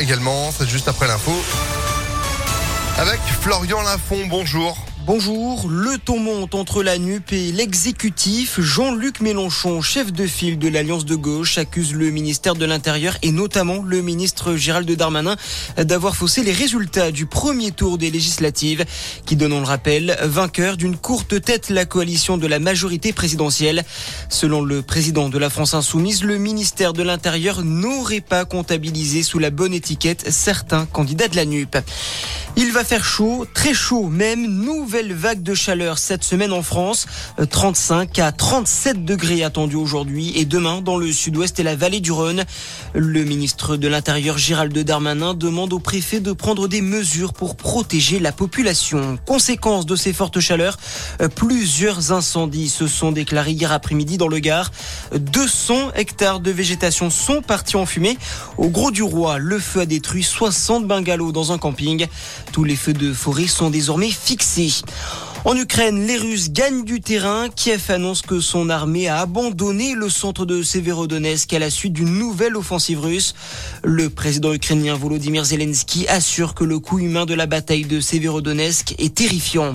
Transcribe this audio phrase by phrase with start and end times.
[0.00, 1.32] également, c'est juste après l'info.
[2.98, 4.76] Avec Florian Lafont, bonjour.
[5.06, 8.60] Bonjour, le ton monte entre la NUP et l'exécutif.
[8.60, 13.32] Jean-Luc Mélenchon, chef de file de l'Alliance de gauche, accuse le ministère de l'Intérieur et
[13.32, 15.36] notamment le ministre Gérald Darmanin
[15.78, 18.84] d'avoir faussé les résultats du premier tour des législatives
[19.24, 23.84] qui donnent, on le rappelle, vainqueur d'une courte tête la coalition de la majorité présidentielle.
[24.28, 29.38] Selon le président de la France Insoumise, le ministère de l'Intérieur n'aurait pas comptabilisé sous
[29.38, 31.78] la bonne étiquette certains candidats de la NUP.
[32.56, 34.46] Il va faire chaud, très chaud même,
[34.90, 37.06] nouvelle vague de chaleur cette semaine en France.
[37.48, 42.00] 35 euh, à 37 degrés attendus aujourd'hui et demain dans le sud-ouest et la vallée
[42.00, 42.42] du Rhône.
[42.92, 48.18] Le ministre de l'Intérieur Gérald Darmanin demande au préfet de prendre des mesures pour protéger
[48.18, 49.16] la population.
[49.26, 50.76] Conséquence de ces fortes chaleurs,
[51.20, 54.72] euh, plusieurs incendies se sont déclarés hier après-midi dans le Gard.
[55.14, 58.18] 200 hectares de végétation sont partis en fumée.
[58.58, 62.08] Au Gros du Roi, le feu a détruit 60 bungalows dans un camping.
[62.50, 64.79] Tous les feux de forêt sont désormais fixés.
[64.86, 65.29] News.
[65.46, 67.48] En Ukraine, les Russes gagnent du terrain.
[67.48, 72.18] Kiev annonce que son armée a abandonné le centre de Severodonetsk à la suite d'une
[72.18, 73.34] nouvelle offensive russe.
[73.82, 78.94] Le président ukrainien Volodymyr Zelensky assure que le coût humain de la bataille de Severodonetsk
[78.98, 79.72] est terrifiant.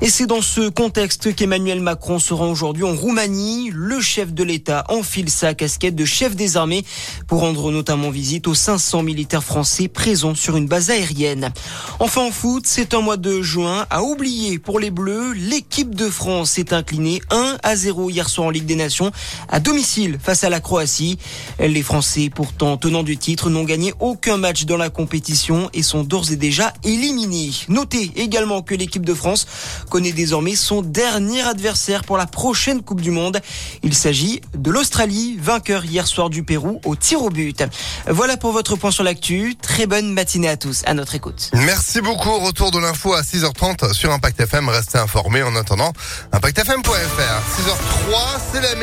[0.00, 3.70] Et c'est dans ce contexte qu'Emmanuel Macron se rend aujourd'hui en Roumanie.
[3.74, 6.84] Le chef de l'État enfile sa casquette de chef des armées
[7.28, 11.52] pour rendre notamment visite aux 500 militaires français présents sur une base aérienne.
[12.00, 15.32] Enfin en foot, c'est un mois de juin à oublier pour les Bleus.
[15.32, 19.10] L'équipe de France s'est inclinée 1 à 0 hier soir en Ligue des Nations
[19.48, 21.18] à domicile face à la Croatie.
[21.58, 26.04] Les Français, pourtant tenants du titre, n'ont gagné aucun match dans la compétition et sont
[26.04, 27.50] d'ores et déjà éliminés.
[27.68, 29.46] Notez également que l'équipe de France
[29.90, 33.40] connaît désormais son dernier adversaire pour la prochaine Coupe du Monde.
[33.82, 37.64] Il s'agit de l'Australie, vainqueur hier soir du Pérou au tir au but.
[38.06, 39.56] Voilà pour votre point sur l'actu.
[39.60, 40.82] Très bonne matinée à tous.
[40.86, 41.50] À notre écoute.
[41.52, 42.38] Merci beaucoup.
[42.38, 44.68] Retour de l'info à 6h30 sur Impact FM.
[44.84, 45.94] Restez informés en attendant.
[46.32, 46.90] ImpactFM.fr.
[46.90, 48.82] 6h03, c'est la météo.